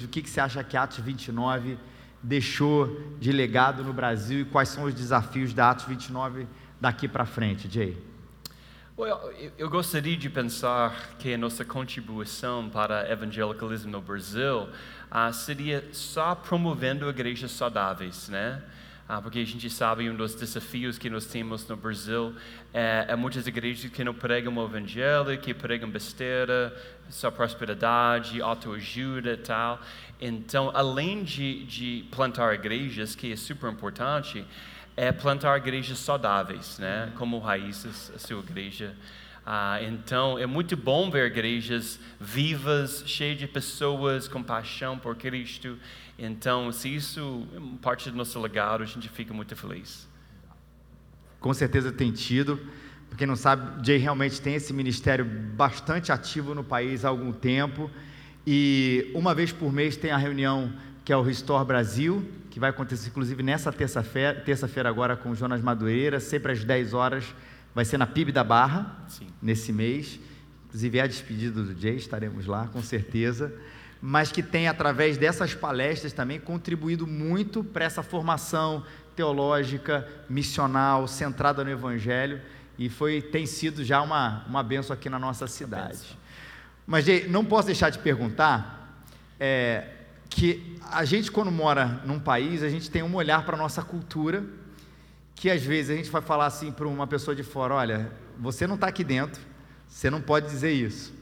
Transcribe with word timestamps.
O 0.00 0.06
que, 0.06 0.30
você 0.30 0.40
acha 0.40 0.62
que 0.62 0.76
Atos 0.76 0.98
29 0.98 1.76
deixou 2.22 3.16
de 3.18 3.32
legado 3.32 3.82
no 3.82 3.92
Brasil 3.92 4.42
e 4.42 4.44
quais 4.44 4.68
são 4.68 4.84
os 4.84 4.94
desafios 4.94 5.52
da 5.52 5.70
Atos 5.70 5.86
29 5.86 6.46
daqui 6.80 7.08
para 7.08 7.26
frente, 7.26 7.68
Jay? 7.68 8.00
Eu 9.58 9.68
gostaria 9.68 10.16
de 10.16 10.30
pensar 10.30 11.16
que 11.18 11.34
a 11.34 11.36
nossa 11.36 11.64
contribuição 11.64 12.70
para 12.70 13.10
evangelicalismo 13.10 13.90
no 13.90 14.00
Brasil 14.00 14.68
uh, 15.10 15.32
seria 15.32 15.88
só 15.90 16.32
promovendo 16.32 17.10
igrejas 17.10 17.50
saudáveis, 17.50 18.28
né? 18.28 18.62
Uh, 19.08 19.22
porque 19.22 19.38
a 19.38 19.46
gente 19.46 19.70
sabe 19.70 20.10
um 20.10 20.14
dos 20.14 20.34
desafios 20.34 20.98
que 20.98 21.08
nós 21.08 21.24
temos 21.24 21.66
no 21.66 21.74
Brasil 21.74 22.34
é, 22.74 23.06
é 23.08 23.16
muitas 23.16 23.46
igrejas 23.46 23.90
que 23.90 24.04
não 24.04 24.12
pregam 24.12 24.54
o 24.54 24.64
evangelho, 24.66 25.38
que 25.38 25.54
pregam 25.54 25.88
besteira, 25.88 26.76
só 27.08 27.30
prosperidade, 27.30 28.42
autoajuda 28.42 29.32
e 29.32 29.36
tal. 29.38 29.80
Então, 30.20 30.70
além 30.74 31.24
de, 31.24 31.64
de 31.64 32.04
plantar 32.10 32.54
igrejas, 32.54 33.14
que 33.14 33.32
é 33.32 33.36
super 33.36 33.72
importante, 33.72 34.44
é 34.94 35.10
plantar 35.10 35.56
igrejas 35.56 35.98
saudáveis, 35.98 36.78
né? 36.78 37.10
Como 37.16 37.38
raízes, 37.38 38.12
a 38.14 38.18
sua 38.18 38.40
igreja. 38.40 38.94
Ah, 39.50 39.82
então, 39.82 40.38
é 40.38 40.44
muito 40.44 40.76
bom 40.76 41.10
ver 41.10 41.24
igrejas 41.24 41.98
vivas, 42.20 43.02
cheias 43.06 43.38
de 43.38 43.48
pessoas 43.48 44.28
com 44.28 44.42
paixão 44.42 44.98
por 44.98 45.16
Cristo. 45.16 45.78
Então, 46.18 46.70
se 46.70 46.94
isso 46.94 47.48
é 47.56 47.82
parte 47.82 48.10
do 48.10 48.16
nosso 48.18 48.38
legado, 48.38 48.82
a 48.82 48.84
gente 48.84 49.08
fica 49.08 49.32
muito 49.32 49.56
feliz. 49.56 50.06
Com 51.40 51.54
certeza 51.54 51.90
tem 51.90 52.12
tido. 52.12 52.60
Para 53.08 53.16
quem 53.16 53.26
não 53.26 53.36
sabe, 53.36 53.82
Jay 53.86 53.96
realmente 53.96 54.38
tem 54.38 54.54
esse 54.54 54.70
ministério 54.74 55.24
bastante 55.24 56.12
ativo 56.12 56.54
no 56.54 56.62
país 56.62 57.02
há 57.02 57.08
algum 57.08 57.32
tempo. 57.32 57.90
E 58.46 59.10
uma 59.14 59.34
vez 59.34 59.50
por 59.50 59.72
mês 59.72 59.96
tem 59.96 60.10
a 60.10 60.18
reunião 60.18 60.70
que 61.06 61.10
é 61.10 61.16
o 61.16 61.22
Restore 61.22 61.64
Brasil, 61.64 62.22
que 62.50 62.60
vai 62.60 62.68
acontecer 62.68 63.08
inclusive 63.08 63.42
nessa 63.42 63.72
terça-feira, 63.72 64.38
terça-feira 64.42 64.90
agora 64.90 65.16
com 65.16 65.30
o 65.30 65.34
Jonas 65.34 65.62
Madureira, 65.62 66.20
sempre 66.20 66.52
às 66.52 66.62
10 66.62 66.92
horas, 66.92 67.24
vai 67.74 67.84
ser 67.84 67.98
na 67.98 68.06
PIB 68.06 68.32
da 68.32 68.44
Barra, 68.44 69.04
Sim. 69.08 69.26
nesse 69.40 69.72
mês. 69.72 70.18
Inclusive 70.66 70.98
é 70.98 71.02
a 71.02 71.06
despedida 71.06 71.62
do 71.62 71.80
Jay, 71.80 71.96
estaremos 71.96 72.46
lá 72.46 72.66
com 72.68 72.82
certeza. 72.82 73.52
Mas 74.00 74.30
que 74.30 74.42
tem, 74.42 74.68
através 74.68 75.16
dessas 75.16 75.54
palestras 75.54 76.12
também, 76.12 76.38
contribuído 76.38 77.06
muito 77.06 77.64
para 77.64 77.84
essa 77.84 78.02
formação 78.02 78.84
teológica, 79.16 80.06
missional, 80.28 81.08
centrada 81.08 81.64
no 81.64 81.70
Evangelho 81.70 82.40
e 82.78 82.88
foi 82.88 83.20
tem 83.20 83.44
sido 83.44 83.82
já 83.82 84.00
uma, 84.00 84.44
uma 84.46 84.62
benção 84.62 84.94
aqui 84.94 85.10
na 85.10 85.18
nossa 85.18 85.48
cidade. 85.48 86.16
Mas 86.86 87.04
Jay, 87.04 87.28
não 87.28 87.44
posso 87.44 87.66
deixar 87.66 87.90
de 87.90 87.98
perguntar 87.98 89.02
é, 89.40 89.88
que 90.30 90.78
a 90.90 91.04
gente 91.04 91.32
quando 91.32 91.50
mora 91.50 92.00
num 92.04 92.20
país 92.20 92.62
a 92.62 92.68
gente 92.68 92.88
tem 92.88 93.02
um 93.02 93.14
olhar 93.16 93.44
para 93.44 93.56
a 93.56 93.58
nossa 93.58 93.82
cultura 93.82 94.44
que 95.38 95.50
às 95.50 95.62
vezes 95.62 95.90
a 95.90 95.94
gente 95.94 96.10
vai 96.10 96.20
falar 96.20 96.46
assim 96.46 96.72
para 96.72 96.86
uma 96.86 97.06
pessoa 97.06 97.34
de 97.34 97.42
fora, 97.42 97.74
olha, 97.74 98.10
você 98.38 98.66
não 98.66 98.74
está 98.74 98.88
aqui 98.88 99.04
dentro, 99.04 99.40
você 99.86 100.10
não 100.10 100.20
pode 100.20 100.48
dizer 100.48 100.72
isso. 100.72 101.14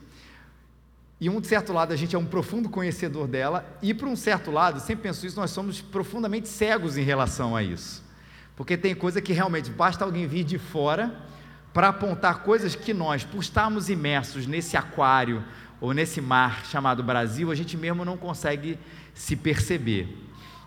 E 1.21 1.31
um 1.31 1.43
certo 1.43 1.73
lado 1.73 1.93
a 1.93 1.97
gente 1.97 2.15
é 2.17 2.19
um 2.19 2.27
profundo 2.27 2.69
conhecedor 2.69 3.27
dela 3.27 3.67
e 3.83 3.95
para 3.95 4.09
um 4.09 4.17
certo 4.17 4.51
lado, 4.51 4.81
sempre 4.81 5.05
penso 5.05 5.27
isso, 5.27 5.39
nós 5.39 5.51
somos 5.51 5.81
profundamente 5.81 6.49
cegos 6.49 6.97
em 6.97 7.03
relação 7.03 7.55
a 7.55 7.63
isso. 7.63 8.05
Porque 8.55 8.77
tem 8.77 8.95
coisa 8.95 9.21
que 9.21 9.33
realmente 9.33 9.71
basta 9.71 10.05
alguém 10.05 10.27
vir 10.27 10.45
de 10.45 10.59
fora 10.59 11.15
para 11.73 11.89
apontar 11.89 12.43
coisas 12.43 12.75
que 12.75 12.95
nós, 12.95 13.23
por 13.23 13.41
estarmos 13.41 13.91
imersos 13.91 14.47
nesse 14.47 14.79
aquário 14.79 15.45
ou 15.79 15.93
nesse 15.93 16.23
mar 16.23 16.65
chamado 16.65 17.03
Brasil, 17.03 17.51
a 17.51 17.55
gente 17.55 17.77
mesmo 17.77 18.03
não 18.03 18.17
consegue 18.17 18.79
se 19.13 19.37
perceber. 19.37 20.09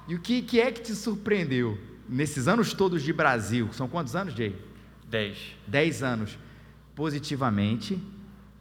E 0.08 0.14
o 0.14 0.20
que, 0.20 0.42
que 0.44 0.59
é 0.59 0.72
que 0.72 0.81
te 0.81 0.94
surpreendeu 0.94 1.88
nesses 2.09 2.47
anos 2.47 2.73
todos 2.73 3.03
de 3.03 3.13
Brasil? 3.13 3.69
São 3.71 3.88
quantos 3.88 4.15
anos, 4.15 4.33
Jay? 4.33 4.55
Dez. 5.07 5.38
Dez 5.67 6.03
anos. 6.03 6.37
Positivamente 6.95 7.97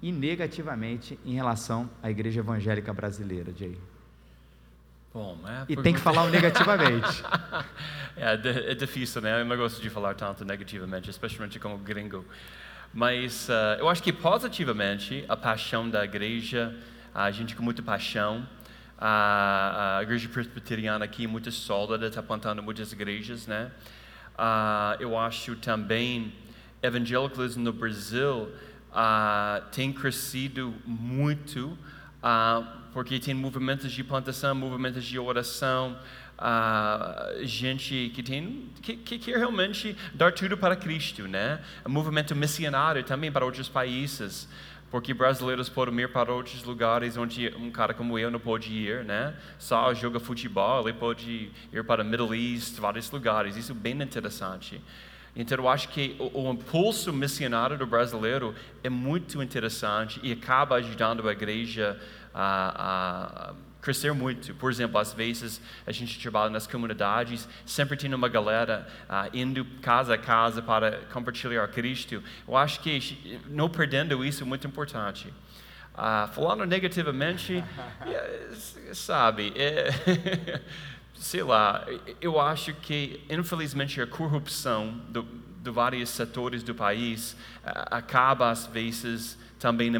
e 0.00 0.12
negativamente 0.12 1.18
em 1.24 1.34
relação 1.34 1.90
à 2.02 2.10
igreja 2.10 2.40
evangélica 2.40 2.92
brasileira, 2.92 3.52
Jay. 3.56 3.76
Bom, 5.12 5.38
é, 5.46 5.72
e 5.72 5.76
tem 5.76 5.94
que 5.94 6.00
falar 6.00 6.28
negativamente. 6.28 7.24
é, 8.16 8.34
é, 8.70 8.74
difícil, 8.74 9.20
né? 9.22 9.40
Eu 9.40 9.44
não 9.44 9.56
gosto 9.56 9.80
de 9.80 9.88
falar 9.88 10.14
tanto 10.14 10.44
negativamente, 10.44 11.10
especialmente 11.10 11.58
como 11.58 11.78
gringo. 11.78 12.24
Mas 12.92 13.48
uh, 13.48 13.80
eu 13.80 13.88
acho 13.88 14.02
que 14.02 14.12
positivamente 14.12 15.24
a 15.28 15.36
paixão 15.36 15.88
da 15.88 16.04
igreja, 16.04 16.76
a 17.14 17.30
gente 17.30 17.56
com 17.56 17.62
muita 17.62 17.82
paixão, 17.82 18.46
a, 18.98 19.98
a 19.98 20.02
igreja 20.02 20.28
presbiteriana 20.28 21.04
aqui 21.04 21.26
muito 21.26 21.52
sólida, 21.52 22.08
está 22.08 22.22
plantando 22.22 22.62
muitas 22.62 22.92
igrejas, 22.92 23.46
né? 23.46 23.70
Uh, 24.34 25.00
eu 25.00 25.18
acho 25.18 25.56
também 25.56 26.32
evangelicalismo 26.82 27.62
no 27.62 27.72
Brasil 27.72 28.48
uh, 28.90 29.64
tem 29.72 29.92
crescido 29.92 30.74
muito 30.84 31.78
uh, 32.22 32.64
porque 32.92 33.20
tem 33.20 33.34
movimentos 33.34 33.92
de 33.92 34.02
plantação, 34.02 34.54
movimentos 34.54 35.04
de 35.04 35.18
oração, 35.18 35.96
gente 37.42 38.12
que 38.14 38.22
tem 38.22 38.70
que, 38.80 38.96
que 38.96 39.18
quer 39.18 39.38
realmente 39.38 39.96
dar 40.14 40.32
tudo 40.32 40.56
para 40.56 40.76
Cristo, 40.76 41.26
né? 41.26 41.60
Movimento 41.86 42.34
missionário 42.34 43.02
também 43.02 43.30
para 43.30 43.44
outros 43.44 43.68
países, 43.68 44.48
porque 44.90 45.12
brasileiros 45.12 45.68
podem 45.68 46.00
ir 46.00 46.08
para 46.12 46.32
outros 46.32 46.62
lugares 46.64 47.16
onde 47.16 47.54
um 47.56 47.70
cara 47.70 47.92
como 47.92 48.18
eu 48.18 48.30
não 48.30 48.40
pode 48.40 48.72
ir, 48.72 49.04
né? 49.04 49.34
Só 49.58 49.92
joga 49.92 50.18
futebol, 50.18 50.88
ele 50.88 50.98
pode 50.98 51.50
ir 51.72 51.84
para 51.84 52.02
Middle 52.02 52.34
East, 52.34 52.78
vários 52.78 53.10
lugares. 53.10 53.56
Isso 53.56 53.72
é 53.72 53.74
bem 53.74 54.00
interessante. 54.00 54.80
Então, 55.36 55.58
eu 55.58 55.68
acho 55.68 55.90
que 55.90 56.16
o, 56.18 56.48
o, 56.48 56.52
impulso 56.52 57.12
missionário 57.12 57.78
do 57.78 57.86
brasileiro 57.86 58.54
é 58.82 58.88
muito 58.88 59.42
interessante 59.42 60.18
e 60.22 60.32
acaba 60.32 60.76
ajudando 60.76 61.28
a 61.28 61.32
igreja 61.32 62.00
a, 62.34 63.50
a 63.50 63.67
crescer 63.80 64.12
muito. 64.12 64.54
Por 64.54 64.70
exemplo, 64.70 64.98
às 64.98 65.12
vezes 65.12 65.60
a 65.86 65.92
gente 65.92 66.18
trabalha 66.20 66.50
nas 66.50 66.66
comunidades, 66.66 67.48
sempre 67.64 67.96
tem 67.96 68.12
uma 68.12 68.28
galera 68.28 68.86
uh, 69.08 69.36
indo 69.36 69.64
casa 69.80 70.14
a 70.14 70.18
casa 70.18 70.60
para 70.60 71.00
compartilhar 71.12 71.66
Cristo. 71.68 72.22
Eu 72.46 72.56
acho 72.56 72.80
que 72.80 73.40
não 73.48 73.68
perdendo 73.68 74.24
isso 74.24 74.42
é 74.42 74.46
muito 74.46 74.66
importante. 74.66 75.32
Uh, 75.94 76.28
falando 76.32 76.64
negativamente, 76.64 77.64
sabe, 78.92 79.52
é, 79.56 80.60
sei 81.14 81.42
lá, 81.42 81.84
eu 82.20 82.40
acho 82.40 82.72
que 82.74 83.20
infelizmente 83.28 84.00
a 84.00 84.06
corrupção 84.06 84.92
do, 85.08 85.22
de 85.60 85.70
vários 85.70 86.10
setores 86.10 86.62
do 86.62 86.74
país 86.74 87.32
uh, 87.32 87.36
acaba 87.90 88.50
às 88.50 88.66
vezes 88.66 89.36
também 89.58 89.92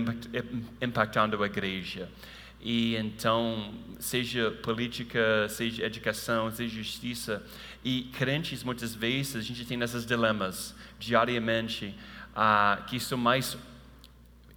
impactando 0.80 1.42
a 1.42 1.46
igreja. 1.46 2.08
E 2.60 2.96
então, 2.96 3.72
seja 4.00 4.50
política, 4.62 5.48
seja 5.48 5.84
educação, 5.84 6.50
seja 6.50 6.74
justiça, 6.76 7.42
e 7.84 8.10
crentes 8.12 8.64
muitas 8.64 8.94
vezes 8.94 9.36
a 9.36 9.40
gente 9.40 9.64
tem 9.64 9.80
esses 9.80 10.04
dilemas 10.04 10.74
diariamente, 10.98 11.94
uh, 12.34 12.84
que 12.84 12.98
são 12.98 13.16
mais 13.16 13.56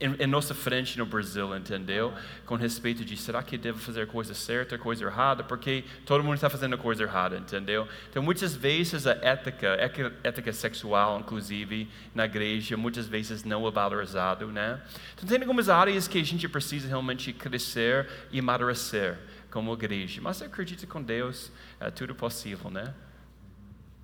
em, 0.01 0.23
em, 0.23 0.27
nossa 0.27 0.55
frente 0.55 0.97
no 0.97 1.05
Brasil, 1.05 1.55
entendeu? 1.55 2.13
Com 2.45 2.55
respeito 2.55 3.05
de 3.05 3.15
será 3.15 3.43
que 3.43 3.57
devo 3.57 3.79
fazer 3.79 4.07
coisa 4.07 4.33
certa, 4.33 4.77
coisa 4.77 5.05
errada, 5.05 5.43
porque 5.43 5.85
todo 6.05 6.23
mundo 6.23 6.35
está 6.35 6.49
fazendo 6.49 6.77
coisa 6.77 7.03
errada, 7.03 7.37
entendeu? 7.37 7.87
Então 8.09 8.23
muitas 8.23 8.55
vezes 8.55 9.05
a 9.05 9.11
ética, 9.21 9.77
ética 10.23 10.51
sexual, 10.51 11.19
inclusive 11.19 11.87
na 12.15 12.25
igreja, 12.25 12.75
muitas 12.75 13.07
vezes 13.07 13.43
não 13.43 13.67
é 13.67 13.71
valorizado, 13.71 14.47
né? 14.47 14.81
Então 15.13 15.29
tem 15.29 15.39
algumas 15.39 15.69
áreas 15.69 16.07
que 16.07 16.19
a 16.19 16.25
gente 16.25 16.49
precisa 16.49 16.87
realmente 16.87 17.31
crescer 17.31 18.09
e 18.31 18.39
amadurecer 18.39 19.17
como 19.51 19.73
igreja, 19.73 20.19
mas 20.21 20.41
eu 20.41 20.47
acredito 20.47 20.87
com 20.87 21.01
Deus 21.01 21.51
é 21.79 21.91
tudo 21.91 22.15
possível, 22.15 22.71
né? 22.71 22.93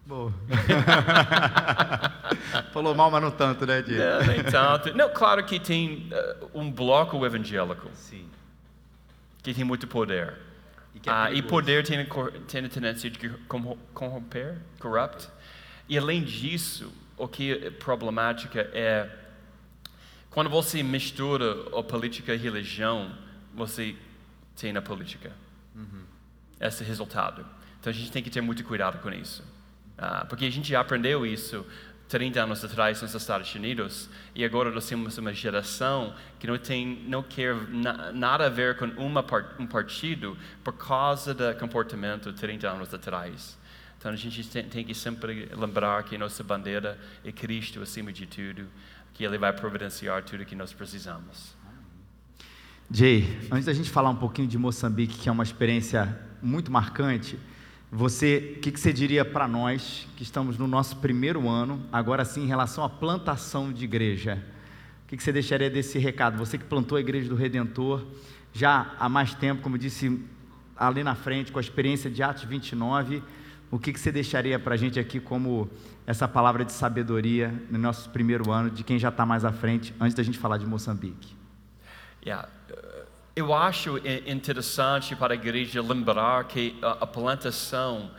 Boa. 0.06 0.34
Falou 2.88 2.96
mal, 2.96 3.12
mas 3.12 3.22
não 3.22 3.32
tanto, 3.32 3.66
né, 3.66 3.82
Diego? 3.82 4.02
Não, 4.02 4.28
nem 4.28 4.44
tanto. 4.44 4.94
Não, 4.96 5.10
claro 5.10 5.44
que 5.44 5.60
tem 5.60 6.10
uh, 6.12 6.50
um 6.54 6.72
bloco 6.72 7.26
evangélico. 7.26 7.90
Sim. 7.94 8.30
Que 9.44 9.54
tem 9.54 9.66
muito 9.66 9.88
poder. 9.88 10.36
E, 10.96 11.10
é 11.10 11.12
uh, 11.12 11.34
e 11.34 11.42
poder 11.42 11.86
tem, 11.86 12.06
tem 12.48 12.66
a 12.66 12.70
tendência 12.70 13.10
de 13.10 13.30
corromper, 13.94 14.58
corrupt. 14.80 15.28
E 15.90 15.98
além 15.98 16.24
disso, 16.24 16.94
o 17.18 17.28
que 17.28 17.54
é 17.54 17.70
problemática 17.72 18.70
é 18.74 19.10
quando 20.30 20.50
você 20.50 20.82
mistura 20.82 21.56
a 21.78 21.84
política 21.84 22.32
e 22.32 22.36
a 22.36 22.40
religião, 22.40 23.12
você 23.54 23.96
tem 24.56 24.76
a 24.78 24.82
política. 24.82 25.34
Uhum. 25.76 26.04
Esse 26.60 26.84
resultado. 26.86 27.46
Então 27.80 27.92
a 27.92 27.94
gente 27.94 28.12
tem 28.12 28.24
que 28.24 28.30
ter 28.30 28.40
muito 28.40 28.64
cuidado 28.64 29.00
com 29.00 29.10
isso. 29.10 29.44
Ah, 29.98 30.26
porque 30.30 30.46
a 30.46 30.50
gente 30.50 30.70
já 30.70 30.80
aprendeu 30.80 31.26
isso 31.26 31.66
30 32.08 32.42
anos 32.42 32.64
atrás 32.64 33.02
nos 33.02 33.14
Estados 33.14 33.54
Unidos 33.54 34.10
e 34.34 34.46
agora 34.46 34.72
nós 34.72 34.88
temos 34.88 35.18
uma 35.18 35.34
geração 35.34 36.16
que 36.40 36.48
não 36.48 36.58
tem 36.58 37.04
não 37.08 37.22
quer 37.22 37.56
na, 37.70 38.12
nada 38.12 38.46
a 38.46 38.50
ver 38.50 38.78
com 38.78 38.86
uma 38.86 39.26
um 39.60 39.68
partido 39.68 40.38
por 40.64 40.74
causa 40.74 41.34
do 41.34 41.54
comportamento 41.56 42.32
30 42.32 42.70
anos 42.70 42.94
atrás. 42.94 43.58
Então 43.98 44.12
a 44.12 44.16
gente 44.16 44.48
tem, 44.48 44.64
tem 44.64 44.86
que 44.86 44.94
sempre 44.94 45.50
lembrar 45.54 46.04
que 46.04 46.18
nossa 46.18 46.44
bandeira 46.44 47.00
é 47.26 47.32
Cristo 47.32 47.82
acima 47.82 48.14
de 48.14 48.26
tudo, 48.26 48.68
que 49.14 49.24
Ele 49.24 49.38
vai 49.38 49.52
providenciar 49.52 50.24
tudo 50.24 50.46
que 50.46 50.56
nós 50.56 50.72
precisamos. 50.72 51.56
Jay, 52.90 53.28
antes 53.52 53.66
da 53.66 53.74
gente 53.74 53.90
falar 53.90 54.10
um 54.12 54.16
pouquinho 54.16 54.48
de 54.48 54.58
Moçambique, 54.58 55.18
que 55.18 55.28
é 55.28 55.32
uma 55.32 55.44
experiência 55.44 56.18
muito 56.42 56.72
marcante, 56.72 57.38
você, 57.92 58.56
o 58.58 58.60
que, 58.60 58.72
que, 58.72 58.80
você 58.80 58.92
diria 58.92 59.24
para 59.24 59.48
nós 59.48 60.08
que 60.18 60.24
estamos 60.24 60.58
no 60.58 60.68
nosso 60.68 60.98
primeiro 60.98 61.48
ano, 61.48 61.82
agora 61.92 62.26
sim, 62.26 62.44
em 62.44 62.48
relação 62.48 62.84
à 62.84 62.90
plantação 62.90 63.72
de 63.72 63.86
igreja? 63.86 64.44
O 65.06 65.08
que, 65.08 65.16
que 65.16 65.24
você 65.24 65.32
deixaria 65.32 65.70
desse 65.70 65.98
recado? 65.98 66.38
Você 66.38 66.58
que 66.58 66.66
plantou 66.66 66.98
a 66.98 67.02
igreja 67.02 67.30
do 67.30 67.36
Redentor 67.36 68.06
já 68.52 68.94
há 69.00 69.08
mais 69.08 69.34
tempo, 69.34 69.62
como 69.62 69.78
disse 69.78 70.22
ali 70.76 71.02
na 71.02 71.16
frente, 71.16 71.52
com 71.52 71.60
a 71.60 71.62
experiência 71.62 72.10
de 72.12 72.22
Atos 72.22 72.44
29, 72.44 73.24
o 73.72 73.80
que, 73.80 73.94
que 73.94 74.00
você 74.00 74.12
deixaria 74.12 74.60
para 74.60 74.76
a 74.76 74.78
gente 74.78 75.00
aqui 75.00 75.20
como 75.20 75.70
essa 76.06 76.28
palavra 76.28 76.66
de 76.66 76.74
sabedoria 76.74 77.54
no 77.70 77.78
nosso 77.78 78.10
primeiro 78.10 78.52
ano, 78.52 78.70
de 78.70 78.84
quem 78.84 79.00
já 79.00 79.10
está 79.10 79.26
mais 79.26 79.46
à 79.46 79.52
frente, 79.52 79.94
antes 80.00 80.14
da 80.14 80.24
gente 80.24 80.38
falar 80.38 80.58
de 80.58 80.66
Moçambique? 80.66 81.36
Yeah. 82.26 82.50
Eu 83.38 83.54
acho 83.54 84.00
interessante 84.26 85.16
para 85.16 85.36
a 85.36 85.38
igreja 85.38 85.80
lembrar 85.80 86.46
que 86.46 86.76
a, 86.82 87.06
plantação 87.06 88.10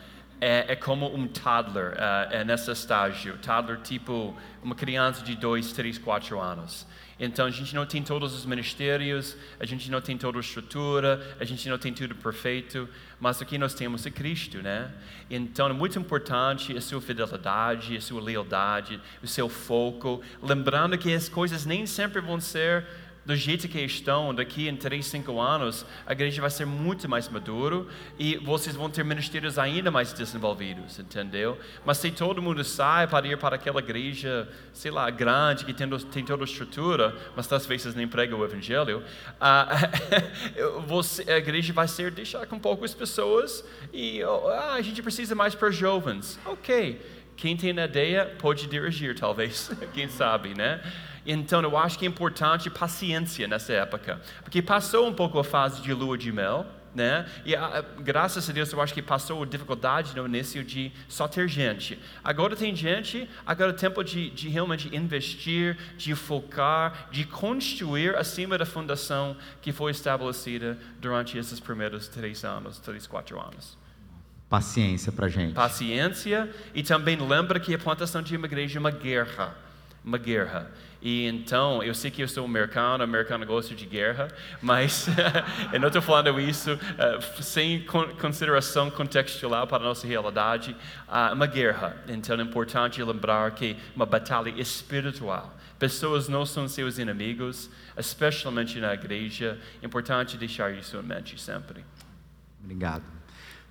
é, 0.41 0.67
é, 0.69 0.77
como 0.77 1.13
um 1.13 1.27
toddler 1.27 1.95
uh, 1.95 2.33
é 2.33 2.45
nesse 2.45 2.71
estágio. 2.71 3.37
Toddler 3.39 3.81
tipo 3.81 4.33
uma 4.63 4.77
criança 4.77 5.25
de 5.25 5.35
2, 5.35 5.73
3, 5.73 5.99
4 5.99 6.39
anos. 6.39 6.87
Então 7.19 7.47
a 7.47 7.51
gente 7.51 7.75
não 7.75 7.85
tem 7.85 8.01
todos 8.01 8.33
os 8.33 8.47
ministérios, 8.47 9.37
a 9.59 9.67
gente 9.67 9.91
não 9.91 10.01
tem 10.01 10.17
toda 10.17 10.39
a 10.39 10.41
estrutura, 10.41 11.37
a 11.41 11.45
gente 11.45 11.69
não 11.69 11.77
tem 11.77 11.93
tudo 11.93 12.15
perfeito, 12.15 12.89
mas 13.19 13.41
o 13.41 13.45
que 13.45 13.59
nós 13.59 13.75
temos 13.75 14.07
é 14.07 14.11
Cristo, 14.13 14.63
né? 14.63 14.93
Então 15.29 15.67
é 15.67 15.73
muito 15.73 15.99
importante 15.99 16.77
a 16.77 16.81
sua 16.81 17.01
fidelidade, 17.01 17.97
a 17.97 18.01
sua 18.01 18.23
lealdade, 18.23 19.01
o 19.21 19.27
seu 19.27 19.49
foco, 19.49 20.23
lembrando 20.41 20.97
que 20.97 21.13
as 21.13 21.29
coisas 21.29 21.67
nem 21.67 21.87
sempre 21.87 22.21
vão 22.21 22.39
ser 22.39 22.87
do 23.29 23.37
jeito 23.37 23.69
que 23.69 23.79
estão, 23.81 24.35
daqui 24.35 24.69
em 24.69 24.75
3, 24.75 25.05
5 25.05 25.39
anos, 25.39 25.85
a 26.07 26.13
igreja 26.13 26.41
vai 26.41 26.49
ser 26.49 26.65
muito 26.65 27.07
mais 27.07 27.29
maduro 27.29 27.87
e 28.19 28.39
vocês 28.39 28.75
vão 28.75 28.89
ter 28.89 29.05
ministérios 29.05 29.59
ainda 29.59 29.91
mais 29.91 30.15
desenvolvidos, 30.15 30.99
entendeu? 30.99 31.59
Mas 31.85 31.99
se 31.99 32.11
todo 32.11 32.41
mundo 32.41 32.65
sai 32.65 33.07
para 33.07 33.27
ir 33.29 33.37
para 33.37 33.57
aquela 33.57 33.81
igreja, 33.81 34.49
sei 34.73 34.91
lá, 34.91 35.11
grande, 35.11 35.67
que 35.67 35.75
tem, 35.75 35.87
tem 36.11 36.25
toda 36.25 36.43
a 36.43 36.47
estrutura, 36.47 37.15
mas 37.37 37.53
às 37.53 37.67
vezes 37.67 37.95
nem 37.95 38.09
prega 38.09 38.35
o 38.35 38.43
evangelho, 38.43 39.05
a, 39.39 39.77
você, 40.87 41.31
a 41.31 41.37
igreja 41.37 41.71
vai 41.71 41.87
ser 41.87 42.11
deixar 42.11 42.47
com 42.47 42.59
poucas 42.59 42.95
pessoas 42.95 43.63
e 43.93 44.23
ah, 44.23 44.73
a 44.73 44.81
gente 44.81 45.03
precisa 45.03 45.35
mais 45.35 45.55
para 45.55 45.71
jovens. 45.71 46.41
Ok, 46.47 46.99
quem 47.39 47.57
tem 47.57 47.71
ideia 47.71 48.27
pode 48.39 48.67
dirigir, 48.67 49.15
talvez, 49.19 49.71
quem 49.95 50.09
sabe, 50.09 50.55
né? 50.55 50.83
Então 51.25 51.63
eu 51.63 51.77
acho 51.77 51.99
que 51.99 52.05
é 52.05 52.09
importante 52.09 52.69
paciência 52.69 53.47
nessa 53.47 53.73
época, 53.73 54.21
porque 54.43 54.61
passou 54.61 55.07
um 55.07 55.15
pouco 55.15 55.39
a 55.39 55.45
fase 55.45 55.81
de 55.81 55.95
lua 55.95 56.19
de 56.19 56.33
mel, 56.33 56.67
né? 56.95 57.27
E 57.45 57.55
a, 57.55 57.85
graças 58.01 58.51
a 58.51 58.53
Deus 58.53 58.73
eu 58.73 58.81
acho 58.81 58.93
que 58.93 59.01
passou 59.01 59.47
dificuldade 59.47 60.17
no 60.17 60.27
início 60.27 60.65
de 60.65 60.91
só 61.09 61.29
ter 61.29 61.47
gente. 61.49 61.97
Agora 62.25 62.57
tem 62.57 62.75
gente, 62.75 63.29
agora 63.47 63.71
é 63.71 63.75
tempo 63.75 64.03
de, 64.03 64.31
de 64.31 64.49
realmente 64.49 64.95
investir, 64.95 65.79
de 65.97 66.17
focar, 66.17 67.09
de 67.13 67.25
construir 67.25 68.17
acima 68.17 68.59
da 68.59 68.67
fundação 68.67 69.37
que 69.63 69.71
foi 69.71 69.93
estabelecida 69.93 70.77
durante 70.99 71.39
esses 71.39 71.61
primeiros 71.61 72.09
três 72.09 72.45
anos, 72.45 72.81
três, 72.81 73.07
quatro 73.07 73.39
anos. 73.39 73.79
Paciência 74.49 75.13
para 75.13 75.29
gente. 75.29 75.55
Paciência 75.55 76.49
e 76.75 76.83
também 76.83 77.17
lembra 77.17 77.61
que 77.61 77.75
a 77.75 77.79
plantação 77.79 78.23
de 78.23 78.35
uma 78.35 78.47
igreja 78.47 78.79
é 78.79 78.81
uma 78.81 78.91
guerra, 78.91 79.55
uma 80.03 80.17
guerra. 80.17 80.71
E 81.03 81.27
então, 81.27 81.83
eu 81.83 81.95
sei 81.95 82.11
que 82.11 82.23
eu 82.23 82.29
sou 82.29 82.45
americano, 82.45 83.05
americano 83.05 83.45
gosta 83.45 83.75
de 83.75 83.85
guerra, 83.85 84.29
mas 84.61 85.07
eu 85.73 85.79
não 85.79 85.89
estou 85.89 86.03
falando 86.03 86.41
isso 86.41 86.73
uh, 86.73 87.43
sem 87.43 87.85
consideração 88.21 88.91
contextual 88.91 89.67
para 89.67 89.77
a 89.77 89.87
nossa 89.87 90.07
realidade. 90.07 90.75
Uh, 91.07 91.35
uma 91.35 91.47
guerra, 91.47 91.97
então 92.09 92.37
é 92.39 92.43
importante 92.43 93.03
lembrar 93.03 93.51
que 93.53 93.77
uma 93.95 94.07
batalha 94.07 94.51
espiritual. 94.61 95.55
Pessoas 95.79 96.27
não 96.27 96.45
são 96.45 96.67
seus 96.67 96.99
inimigos, 96.99 97.71
especialmente 97.97 98.81
na 98.81 98.95
igreja. 98.95 99.61
É 99.81 99.87
importante 99.87 100.37
deixar 100.37 100.73
isso 100.73 100.97
em 100.97 101.03
mente 101.03 101.41
sempre. 101.41 101.85
Obrigado. 102.65 103.18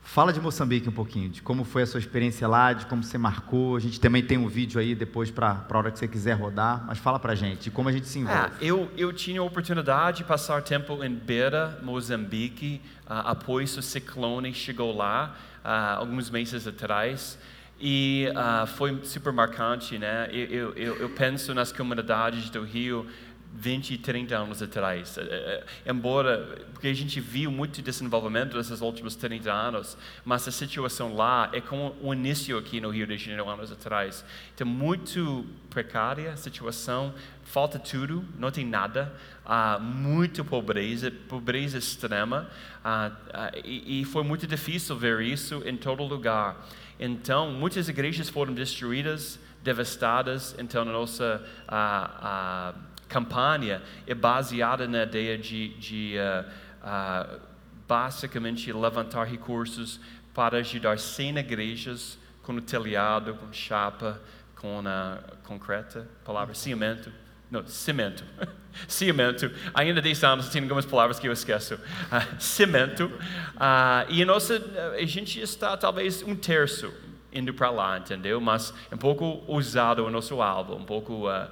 Fala 0.10 0.32
de 0.32 0.40
Moçambique 0.40 0.88
um 0.88 0.92
pouquinho, 0.94 1.30
de 1.30 1.42
como 1.42 1.66
foi 1.66 1.84
a 1.84 1.86
sua 1.86 2.00
experiência 2.00 2.48
lá, 2.48 2.72
de 2.72 2.86
como 2.86 3.04
você 3.04 3.18
marcou. 3.18 3.76
A 3.76 3.80
gente 3.80 4.00
também 4.00 4.24
tem 4.24 4.38
um 4.38 4.48
vídeo 4.48 4.80
aí 4.80 4.96
depois 4.96 5.30
para 5.30 5.68
a 5.70 5.78
hora 5.78 5.92
que 5.92 6.00
você 6.00 6.08
quiser 6.08 6.32
rodar, 6.32 6.86
mas 6.88 6.98
fala 6.98 7.20
para 7.20 7.34
a 7.34 7.36
gente, 7.36 7.64
de 7.64 7.72
como 7.72 7.90
a 7.90 7.92
gente 7.92 8.08
se 8.08 8.18
envolve. 8.20 8.40
É, 8.40 8.52
eu, 8.62 8.90
eu 8.98 9.12
tinha 9.12 9.42
a 9.42 9.44
oportunidade 9.44 10.20
de 10.20 10.24
passar 10.24 10.64
tempo 10.64 11.04
em 11.04 11.14
Beira, 11.14 11.78
Moçambique, 11.84 12.82
uh, 13.02 13.14
após 13.26 13.78
o 13.78 13.82
ciclone 13.82 14.54
chegou 14.54 14.96
lá, 14.96 15.36
uh, 15.64 16.00
alguns 16.00 16.30
meses 16.30 16.66
atrás. 16.66 17.38
E 17.80 18.28
uh, 18.32 18.66
foi 18.66 18.98
super 19.04 19.34
marcante, 19.34 20.00
né? 20.00 20.30
Eu, 20.32 20.74
eu, 20.74 20.96
eu 20.96 21.10
penso 21.10 21.54
nas 21.54 21.72
comunidades 21.72 22.50
do 22.50 22.64
Rio 22.64 23.06
20, 23.54 23.98
30 23.98 24.38
anos 24.38 24.62
atrás. 24.62 25.18
É, 25.18 25.22
é, 25.22 25.92
embora, 25.92 26.66
porque 26.74 26.88
a 26.88 26.94
gente 26.94 27.20
viu 27.20 27.52
muito 27.52 27.82
desenvolvimento 27.82 28.56
nesses 28.56 28.82
últimos 28.82 29.16
30 29.16 29.52
anos, 29.52 29.98
mas 30.24 30.48
a 30.48 30.52
situação 30.52 31.16
lá 31.16 31.50
é 31.52 31.60
como 31.60 31.96
o 32.02 32.14
início 32.14 32.58
aqui 32.58 32.80
no 32.80 32.90
Rio 32.90 33.08
de 33.08 33.18
Janeiro 33.18 33.50
anos 33.50 33.72
atrás. 33.72 34.24
Então, 34.54 34.68
muito 34.68 35.46
precária 35.70 36.34
a 36.34 36.38
situação, 36.38 37.14
falta 37.44 37.80
tudo, 37.80 38.24
não 38.38 38.52
tem 38.52 38.66
nada, 38.66 39.14
uh, 39.46 39.82
muito 39.82 40.46
pobreza, 40.46 41.12
pobreza 41.28 41.78
extrema, 41.78 42.48
e, 43.64 44.06
foi 44.06 44.24
muito 44.24 44.48
difícil 44.48 44.96
ver 44.96 45.22
isso 45.22 45.62
em 45.66 45.76
todo 45.76 46.04
lugar. 46.04 46.66
Então, 47.00 47.52
muitas 47.52 47.90
igrejas 47.90 48.30
foram 48.30 48.54
destruídas, 48.54 49.40
devastadas, 49.64 50.56
então, 50.58 50.84
a 50.84 50.86
nossa 50.86 51.44
campanha 53.08 53.82
é 54.06 54.14
baseada 54.14 54.88
na 54.88 55.04
ideia 55.04 55.38
de, 55.38 55.70
de 55.76 56.16
uh, 56.18 56.46
uh, 56.84 57.40
basicamente 57.88 58.72
levantar 58.72 59.26
recursos 59.26 60.00
para 60.34 60.58
ajudar 60.58 61.00
100 61.00 61.40
igrejas 61.40 62.20
com 62.44 62.54
o 62.54 62.62
telhado, 62.62 63.34
com 63.36 63.52
chapa, 63.52 64.22
com 64.56 64.82
a 64.86 65.20
concreta, 65.44 66.08
palavra 66.24 66.54
cimento, 66.54 67.12
não, 67.50 67.66
cimento, 67.66 68.24
cimento, 68.88 69.50
ainda 69.74 70.02
10 70.02 70.24
anos 70.24 70.50
tem 70.50 70.62
algumas 70.62 70.86
palavras 70.86 71.20
que 71.20 71.28
eu 71.28 71.34
esqueço, 71.34 71.76
uh, 71.76 72.42
cimento, 72.42 73.12
e 74.10 74.22
a 74.22 74.26
nossa, 74.26 74.62
a 74.98 75.06
gente 75.06 75.42
está 75.42 75.76
talvez 75.78 76.22
um 76.24 76.36
terço 76.36 76.94
indo 77.32 77.54
para 77.54 77.70
lá, 77.70 77.98
entendeu? 77.98 78.40
Mas 78.42 78.74
é 78.92 78.96
um 78.96 78.98
pouco 78.98 79.44
usado 79.48 80.06
o 80.06 80.10
nosso 80.10 80.42
álbum, 80.42 80.76
um 80.76 80.86
pouco 80.86 81.30
uh, 81.30 81.48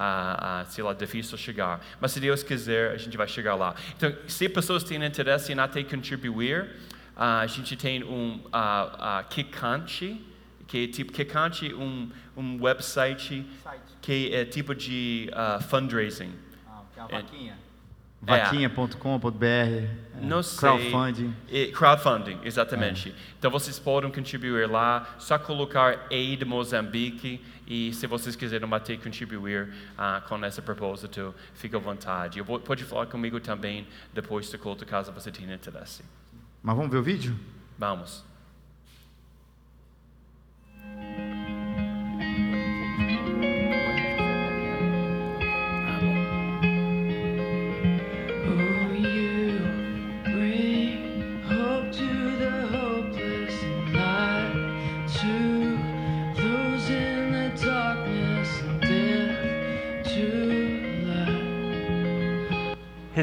ah, 0.00 0.60
ah, 0.60 0.64
sei 0.66 0.84
lá, 0.84 0.94
difícil 0.94 1.36
chegar. 1.36 1.84
Mas 2.00 2.12
se 2.12 2.20
Deus 2.20 2.44
quiser, 2.44 2.92
a 2.92 2.96
gente 2.96 3.16
vai 3.16 3.26
chegar 3.26 3.56
lá. 3.56 3.74
Então, 3.96 4.14
se 4.28 4.48
pessoas 4.48 4.84
têm 4.84 5.04
interesse 5.04 5.52
em 5.52 5.58
até 5.58 5.82
contribuir, 5.82 6.70
a 7.16 7.44
gente 7.48 7.76
tem 7.76 8.04
um 8.04 8.40
ah, 8.52 9.24
Kikante, 9.28 10.24
que 10.68 10.84
é 10.84 10.86
tipo 10.86 11.12
Kikante, 11.12 11.74
um, 11.74 12.10
um 12.36 12.62
website 12.62 13.44
que 14.00 14.32
é 14.32 14.44
tipo 14.44 14.74
de 14.74 15.28
uh, 15.32 15.62
fundraising. 15.64 16.32
Ah, 16.66 16.82
que 16.94 17.00
é 17.00 17.02
uma 17.02 17.10
vaquinha. 17.10 17.67
Vaquinha.com.br, 18.20 19.44
é, 19.44 19.88
não 20.20 20.42
sei. 20.42 20.58
crowdfunding. 20.58 21.34
É, 21.50 21.66
crowdfunding, 21.66 22.40
exatamente. 22.42 23.10
É. 23.10 23.12
Então 23.38 23.50
vocês 23.50 23.78
podem 23.78 24.10
contribuir 24.10 24.68
lá, 24.68 25.14
só 25.18 25.38
colocar 25.38 26.06
Aid 26.10 26.44
Moçambique 26.44 27.40
e 27.66 27.92
se 27.92 28.06
vocês 28.08 28.34
quiserem 28.34 28.68
bater 28.68 28.98
contribuir 28.98 29.68
uh, 29.94 30.26
com 30.28 30.44
esse 30.44 30.60
propósito, 30.60 31.32
fique 31.54 31.76
à 31.76 31.78
vontade. 31.78 32.40
Vou, 32.40 32.58
pode 32.58 32.82
falar 32.84 33.06
comigo 33.06 33.38
também 33.38 33.86
depois 34.12 34.50
do 34.50 34.58
culto, 34.58 34.84
caso 34.84 35.12
você 35.12 35.30
tenha 35.30 35.54
interesse. 35.54 36.02
Mas 36.60 36.76
vamos 36.76 36.90
ver 36.90 36.98
o 36.98 37.02
vídeo? 37.02 37.38
Vamos. 37.78 38.24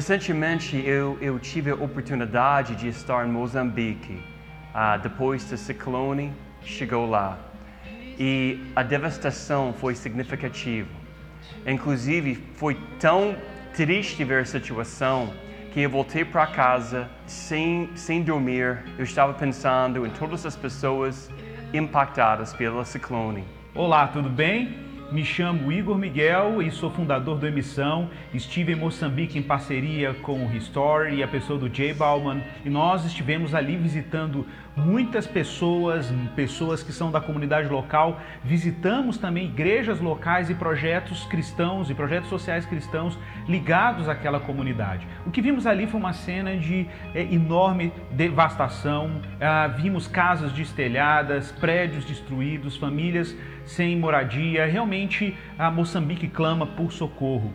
Recentemente 0.08 0.78
eu, 0.86 1.18
eu 1.20 1.40
tive 1.40 1.72
a 1.72 1.74
oportunidade 1.74 2.76
de 2.76 2.88
estar 2.88 3.28
em 3.28 3.32
Moçambique. 3.32 4.22
Ah, 4.72 4.98
depois 4.98 5.44
do 5.46 5.58
ciclone, 5.58 6.32
chegou 6.62 7.10
lá. 7.10 7.40
E 8.20 8.72
a 8.76 8.84
devastação 8.84 9.74
foi 9.74 9.96
significativa. 9.96 10.92
Inclusive, 11.66 12.36
foi 12.54 12.78
tão 13.00 13.36
triste 13.74 14.24
ver 14.24 14.44
a 14.44 14.46
situação 14.46 15.34
que 15.74 15.82
eu 15.82 15.90
voltei 15.90 16.24
para 16.24 16.46
casa 16.46 17.10
sem, 17.26 17.90
sem 17.96 18.22
dormir. 18.22 18.84
Eu 19.00 19.06
estava 19.06 19.34
pensando 19.34 20.06
em 20.06 20.12
todas 20.12 20.46
as 20.46 20.56
pessoas 20.56 21.32
impactadas 21.74 22.54
pelo 22.54 22.86
ciclone. 22.86 23.44
Olá, 23.74 24.08
tudo 24.08 24.30
bem? 24.30 24.85
Me 25.12 25.24
chamo 25.24 25.72
Igor 25.72 26.00
Miguel 26.00 26.64
e 26.64 26.72
sou 26.72 26.90
fundador 26.90 27.38
do 27.38 27.46
Emissão. 27.46 28.10
Estive 28.34 28.74
em 28.74 28.76
Moçambique 28.76 29.38
em 29.38 29.44
parceria 29.44 30.16
com 30.16 30.44
o 30.44 30.48
Restore 30.48 31.14
e 31.14 31.22
a 31.22 31.28
pessoa 31.28 31.60
do 31.60 31.74
Jay 31.74 31.94
Bauman 31.94 32.42
e 32.66 32.72
nós 32.72 33.06
estivemos 33.06 33.54
ali 33.54 33.78
visitando 33.78 34.48
muitas 34.76 35.28
pessoas, 35.28 36.12
pessoas 36.36 36.82
que 36.82 36.92
são 36.92 37.12
da 37.12 37.22
comunidade 37.22 37.70
local. 37.70 38.20
Visitamos 38.44 39.20
também 39.20 39.46
igrejas 39.46 40.00
locais 40.00 40.50
e 40.50 40.56
projetos 40.56 41.24
cristãos 41.26 41.90
e 41.92 41.94
projetos 41.94 42.30
sociais 42.30 42.66
cristãos 42.66 43.16
ligados 43.48 44.10
àquela 44.10 44.40
comunidade. 44.40 45.08
O 45.26 45.32
que 45.32 45.42
vimos 45.42 45.68
ali 45.68 45.88
foi 45.88 46.00
uma 46.00 46.14
cena 46.14 46.58
de 46.58 46.88
é, 47.14 47.22
enorme 47.22 47.92
devastação. 48.12 49.22
Ah, 49.40 49.68
vimos 49.68 50.08
casas 50.08 50.52
destelhadas, 50.52 51.52
prédios 51.52 52.06
destruídos, 52.06 52.78
famílias 52.78 53.36
sem 53.66 53.98
moradia. 53.98 54.66
Realmente 54.66 55.38
a 55.58 55.70
Moçambique 55.70 56.28
clama 56.28 56.66
por 56.66 56.92
socorro. 56.92 57.54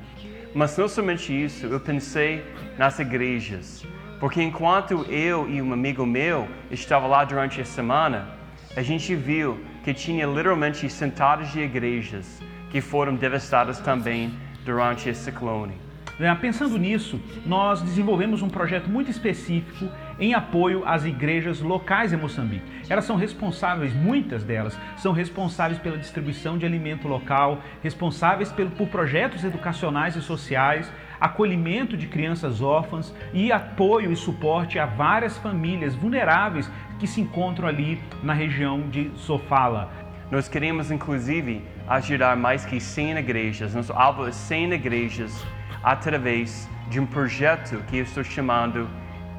Mas 0.55 0.77
não 0.77 0.89
somente 0.89 1.33
isso, 1.33 1.67
eu 1.67 1.79
pensei 1.79 2.45
nas 2.77 2.99
igrejas. 2.99 3.87
Porque 4.19 4.43
enquanto 4.43 5.07
eu 5.09 5.49
e 5.49 5.63
um 5.63 5.73
amigo 5.73 6.05
meu 6.05 6.49
estava 6.71 7.07
lá 7.07 7.25
durante 7.25 7.61
a 7.61 7.65
semana, 7.65 8.29
a 8.77 8.83
gente 8.83 9.15
viu 9.15 9.59
que 9.83 9.95
tinha 9.95 10.27
literalmente 10.27 10.89
centenas 10.91 11.51
de 11.53 11.61
igrejas 11.61 12.43
que 12.71 12.81
foram 12.81 13.15
devastadas 13.15 13.81
também 13.81 14.33
durante 14.71 15.09
esse 15.09 15.25
ciclone. 15.25 15.75
Né, 16.19 16.33
pensando 16.39 16.79
nisso, 16.79 17.19
nós 17.47 17.81
desenvolvemos 17.81 18.43
um 18.43 18.49
projeto 18.49 18.89
muito 18.89 19.11
específico 19.11 19.89
em 20.19 20.35
apoio 20.35 20.87
às 20.87 21.05
igrejas 21.05 21.61
locais 21.61 22.12
em 22.12 22.17
Moçambique. 22.17 22.62
Elas 22.91 23.07
são 23.07 23.17
responsáveis, 23.17 23.95
muitas 23.95 24.45
delas, 24.45 24.79
são 24.99 25.12
responsáveis 25.12 25.81
pela 25.81 25.97
distribuição 25.97 26.59
de 26.59 26.67
alimento 26.67 27.09
local, 27.09 27.62
responsáveis 27.83 28.53
por 28.53 28.87
projetos 28.89 29.43
educacionais 29.43 30.15
e 30.15 30.21
sociais, 30.21 30.93
acolhimento 31.19 31.97
de 31.97 32.07
crianças 32.07 32.61
órfãs 32.61 33.15
e 33.33 33.50
apoio 33.50 34.12
e 34.12 34.17
suporte 34.17 34.79
a 34.79 34.85
várias 34.87 35.39
famílias 35.39 35.95
vulneráveis 35.95 36.71
que 36.99 37.07
se 37.07 37.21
encontram 37.21 37.67
ali 37.67 37.99
na 38.23 38.35
região 38.35 38.89
de 38.91 39.11
Sofala. 39.17 40.10
Nós 40.31 40.49
queremos, 40.49 40.93
inclusive, 40.93 41.65
ajudar 41.89 42.37
mais 42.37 42.65
que 42.65 42.81
100 42.81 43.19
igrejas, 43.19 43.75
nosso 43.75 43.93
alvo 43.93 44.29
é 44.29 44.33
100 44.33 44.75
igrejas 44.75 45.45
através 45.83 46.69
de 46.89 47.01
um 47.01 47.07
projeto 47.07 47.83
que 47.89 47.97
eu 47.97 48.05
estou 48.05 48.23
chamando 48.23 48.89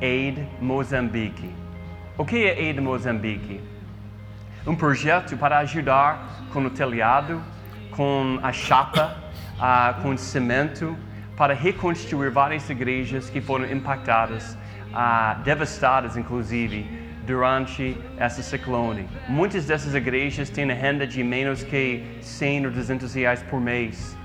Aid 0.02 0.46
Moçambique. 0.60 1.50
O 2.18 2.26
que 2.26 2.44
é 2.44 2.60
Aid 2.60 2.82
Moçambique? 2.82 3.62
Um 4.68 4.76
projeto 4.76 5.38
para 5.38 5.60
ajudar 5.60 6.44
com 6.52 6.66
o 6.66 6.70
telhado, 6.70 7.42
com 7.92 8.38
a 8.44 8.52
chapa, 8.52 9.16
uh, 9.56 10.02
com 10.02 10.10
o 10.10 10.18
cimento, 10.18 10.98
para 11.38 11.54
reconstruir 11.54 12.32
várias 12.32 12.70
igrejas 12.70 13.30
que 13.30 13.40
foram 13.40 13.66
impactadas, 13.72 14.58
uh, 14.92 15.42
devastadas 15.42 16.18
inclusive, 16.18 17.11
durante 17.32 17.98
essa 18.18 18.44
ciclone. 18.44 19.08
Muitas 19.30 19.66
dessas 19.66 19.96
igrejas 19.96 20.50
têm 20.50 20.68
renda 20.68 21.08
de 21.08 21.24
menos 21.24 21.64
que 21.64 22.04
100 22.20 22.66
ou 22.66 22.72
200 22.74 23.14
reais 23.14 23.42
por 23.44 23.62
mês. 23.62 24.18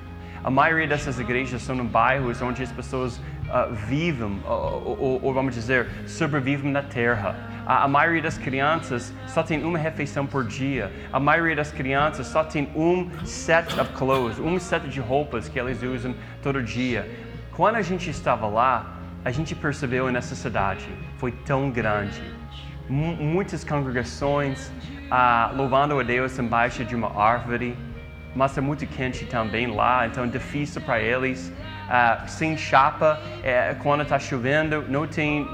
A 0.43 0.51
maioria 0.51 0.89
dessas 0.89 1.21
igrejas 1.21 1.63
são 1.63 1.77
em 1.77 1.87
bairros 1.87 2.43
onde 2.43 2.65
as 2.65 2.73
pessoas 2.73 3.19
uh, 3.19 3.73
vivem, 3.89 4.41
ou, 4.45 4.99
ou, 4.99 5.21
ou, 5.23 5.33
vamos 5.33 5.55
dizer, 5.55 5.87
sobrevivem 6.07 6.73
na 6.73 6.83
terra. 6.83 7.37
A, 7.65 7.85
a, 7.85 7.89
maioria 7.89 8.23
das 8.23 8.39
crianças 8.39 9.15
só 9.29 9.43
tem 9.43 9.63
uma 9.63 9.79
refeição 9.79 10.27
por 10.27 10.45
dia. 10.45 10.93
A 11.13 11.21
maioria 11.21 11.55
das 11.55 11.71
crianças 11.71 12.27
só 12.27 12.43
tem 12.43 12.69
um 12.75 13.09
set 13.25 13.79
of 13.79 13.93
clothes, 13.93 14.41
um 14.41 14.59
set 14.59 14.89
de 14.89 15.01
roupas 15.01 15.49
que 15.49 15.59
elas 15.61 15.81
usam 15.81 16.13
todo 16.43 16.61
dia. 16.61 17.09
Quando 17.53 17.77
a 17.77 17.83
gente 17.83 18.11
estava 18.11 18.49
lá, 18.49 18.99
a 19.25 19.31
gente 19.31 19.55
percebeu 19.55 20.09
a 20.09 20.13
necessidade. 20.13 20.87
Foi 21.19 21.33
tão 21.33 21.71
grande. 21.71 22.36
Muitas 22.89 23.65
congregações 23.65 24.73
uh, 25.11 25.57
louvando 25.57 25.99
a 25.99 26.03
Deus 26.03 26.39
embaixo 26.39 26.85
de 26.85 26.95
uma 26.95 27.17
árvore 27.21 27.77
mas 28.37 28.57
é 28.59 28.61
muito 28.61 28.87
quente 28.87 29.25
também 29.25 29.67
lá, 29.67 30.07
então 30.07 30.25
é 30.25 30.27
difícil 30.27 30.83
para 30.83 31.01
eles. 31.01 31.51
Uh, 31.87 32.29
sem 32.29 32.57
chapa, 32.59 33.19
é, 33.43 33.75
quando 33.83 34.03
está 34.03 34.19
chovendo, 34.19 34.85
não 34.89 35.07
tem, 35.07 35.47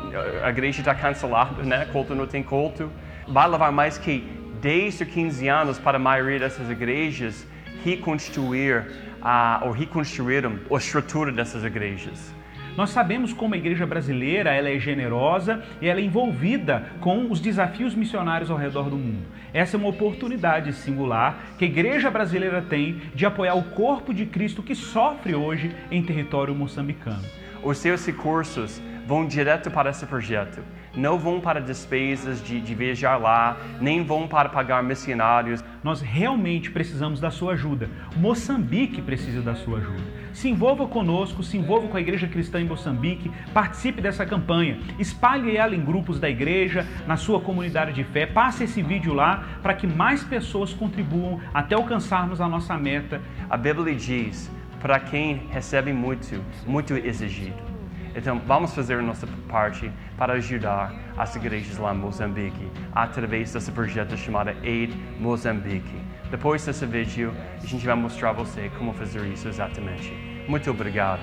a 0.42 0.48
igreja 0.48 0.80
está 0.80 0.94
cancelada, 0.94 1.62
né? 1.62 1.86
Culto 1.92 2.14
não 2.14 2.26
tem 2.26 2.42
culto. 2.42 2.90
Vai 3.28 3.46
levar 3.48 3.70
mais 3.70 3.98
que 3.98 4.26
10 4.60 5.02
ou 5.02 5.06
15 5.06 5.48
anos 5.48 5.78
para 5.78 5.96
a 5.96 6.00
maioria 6.00 6.40
dessas 6.40 6.68
igrejas 6.70 7.46
reconstruir 7.84 8.78
uh, 9.20 9.66
ou 9.66 9.70
reconstruíram 9.70 10.58
a 10.68 10.76
estrutura 10.76 11.30
dessas 11.30 11.62
igrejas. 11.64 12.34
Nós 12.76 12.91
sabemos 12.91 13.35
como 13.35 13.55
a 13.55 13.59
igreja 13.59 13.87
brasileira 13.87 14.50
ela 14.50 14.71
é 14.71 14.79
generosa 14.79 15.62
e 15.81 15.88
ela 15.88 16.00
é 16.00 16.05
envolvida 16.05 16.87
com 17.00 17.31
os 17.31 17.38
desafios 17.38 17.95
missionários 17.95 18.50
ao 18.50 18.57
redor 18.57 18.88
do 18.88 18.97
mundo. 18.97 19.26
Essa 19.52 19.76
é 19.76 19.79
uma 19.79 19.91
oportunidade 19.91 20.73
singular 20.73 21.55
que 21.59 21.67
a 21.67 21.69
igreja 21.69 22.11
brasileira 22.11 22.62
tem 22.62 23.02
de 23.14 23.26
apoiar 23.26 23.55
o 23.55 23.62
corpo 23.62 24.14
de 24.14 24.25
Cristo 24.25 24.62
que 24.62 24.75
sofre 24.75 25.35
hoje 25.35 25.75
em 25.91 26.02
território 26.02 26.55
moçambicano. 26.55 27.23
Os 27.62 27.76
seus 27.76 28.07
recursos 28.07 28.81
vão 29.07 29.26
direto 29.26 29.71
para 29.71 29.91
esse 29.91 30.07
projeto. 30.07 30.62
Não 30.94 31.18
vão 31.18 31.40
para 31.40 31.61
despesas 31.61 32.42
de, 32.44 32.61
de 32.61 32.75
viajar 32.75 33.16
lá, 33.16 33.56
nem 33.80 34.04
vão 34.04 34.28
para 34.28 34.49
pagar 34.49 34.82
missionários. 34.82 35.64
Nós 35.82 36.00
realmente 36.00 36.70
precisamos 36.70 37.18
da 37.18 37.30
sua 37.30 37.54
ajuda. 37.54 37.88
Moçambique 38.16 39.00
precisa 39.00 39.40
da 39.40 39.54
sua 39.54 39.78
ajuda. 39.78 40.02
Se 40.32 40.49
envolva 40.49 40.87
conosco, 40.87 41.42
se 41.42 41.56
envolva 41.56 41.88
com 41.88 41.96
a 41.96 42.00
Igreja 42.00 42.26
Cristã 42.26 42.61
em 42.61 42.64
Moçambique, 42.64 43.30
participe 43.52 44.00
dessa 44.00 44.25
campanha, 44.25 44.80
espalhe 44.99 45.56
ela 45.56 45.75
em 45.75 45.84
grupos 45.84 46.18
da 46.18 46.28
igreja, 46.28 46.87
na 47.06 47.16
sua 47.16 47.40
comunidade 47.40 47.92
de 47.92 48.04
fé, 48.04 48.25
passe 48.26 48.64
esse 48.64 48.82
vídeo 48.82 49.12
lá 49.12 49.44
para 49.62 49.75
que 49.75 49.87
mais 49.87 50.22
pessoas 50.22 50.72
contribuam 50.72 51.40
até 51.52 51.75
alcançarmos 51.75 52.40
a 52.40 52.49
nossa 52.49 52.76
meta. 52.76 53.20
A 53.49 53.56
Bíblia 53.56 53.94
diz: 53.94 54.50
para 54.80 54.99
quem 54.99 55.42
recebe 55.50 55.92
muito, 55.92 56.42
muito 56.66 56.94
exigido. 56.94 57.72
Então, 58.14 58.38
vamos 58.47 58.75
fazer 58.75 58.99
a 58.99 59.02
nossa 59.02 59.26
parte 59.49 59.90
para 60.19 60.35
ajudar 60.35 60.95
as 61.16 61.35
igrejas 61.37 61.78
lá 61.78 61.95
em 61.95 61.99
Moçambique 61.99 62.69
através 62.95 63.52
desse 63.52 63.73
projeto 63.73 64.16
chamado 64.16 64.50
Aid 64.50 64.95
Moçambique. 65.19 65.97
Depois 66.31 66.64
desse 66.64 66.87
vídeo, 66.87 67.33
a 67.62 67.66
gente 67.66 67.85
vai 67.85 67.95
mostrar 67.95 68.31
a 68.31 68.33
você 68.33 68.71
como 68.78 68.92
fazer 68.92 69.25
isso 69.26 69.49
exatamente. 69.49 70.12
Muito 70.49 70.71
obrigado. 70.71 71.21